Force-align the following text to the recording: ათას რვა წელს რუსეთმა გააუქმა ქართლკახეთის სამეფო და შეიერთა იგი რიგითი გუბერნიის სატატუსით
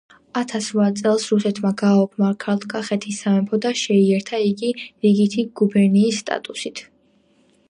ათას 0.39 0.69
რვა 0.75 0.87
წელს 1.01 1.25
რუსეთმა 1.33 1.71
გააუქმა 1.81 2.31
ქართლკახეთის 2.45 3.21
სამეფო 3.27 3.61
და 3.67 3.75
შეიერთა 3.85 4.43
იგი 4.49 4.75
რიგითი 4.81 5.49
გუბერნიის 5.61 6.23
სატატუსით 6.27 6.87